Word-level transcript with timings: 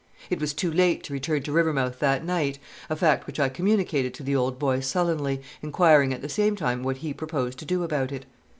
It 0.31 0.39
was 0.41 0.53
too 0.55 0.71
late 0.71 1.03
to 1.03 1.13
return 1.13 1.43
to 1.43 1.51
Rivermouth 1.51 1.99
that 1.99 2.25
night 2.25 2.57
a 2.89 2.95
fact 2.95 3.27
which 3.27 3.39
I 3.39 3.49
communicated 3.49 4.15
to 4.15 4.23
the 4.23 4.35
old 4.35 4.57
boy 4.57 4.79
sullenly, 4.79 5.43
inquiring 5.61 6.11
at 6.11 6.23
the 6.23 6.27
same 6.27 6.55
time 6.55 6.81
what 6.81 6.97
he 7.05 7.13
proposed 7.13 7.59
to 7.59 7.65
do 7.65 7.83
about 7.83 8.11
it. 8.11 8.25